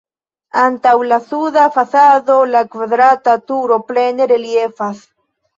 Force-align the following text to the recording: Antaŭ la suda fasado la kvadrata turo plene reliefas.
Antaŭ 0.61 0.93
la 1.11 1.19
suda 1.25 1.65
fasado 1.75 2.37
la 2.53 2.63
kvadrata 2.77 3.39
turo 3.53 3.81
plene 3.93 4.29
reliefas. 4.33 5.07